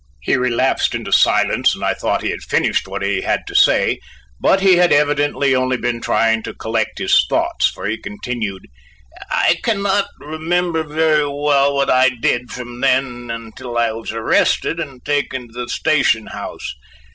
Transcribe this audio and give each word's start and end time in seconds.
He 0.23 0.35
relapsed 0.35 0.95
into 0.95 1.11
silence 1.11 1.75
and 1.75 1.83
I 1.85 1.93
thought 1.93 2.23
he 2.23 2.31
had 2.31 2.41
finished 2.41 2.87
what 2.87 3.03
he 3.03 3.21
had 3.21 3.41
to 3.45 3.53
say, 3.53 3.99
but 4.39 4.59
he 4.61 4.77
had 4.77 4.91
evidently 4.91 5.53
only 5.53 5.77
been 5.77 6.01
trying 6.01 6.41
to 6.41 6.55
collect 6.55 6.97
his 6.97 7.15
thoughts, 7.29 7.67
for 7.67 7.85
he 7.85 7.99
continued: 8.01 8.63
"I 9.29 9.59
cannot 9.61 10.07
remember 10.17 10.81
very 10.83 11.27
well 11.27 11.75
what 11.75 11.91
I 11.91 12.09
did 12.09 12.49
from 12.51 12.81
then 12.81 13.29
until 13.29 13.77
I 13.77 13.91
was 13.91 14.11
arrested 14.11 14.79
and 14.79 15.05
taken 15.05 15.49
to 15.49 15.53
the 15.53 15.69
station 15.69 16.25
house. 16.25 16.73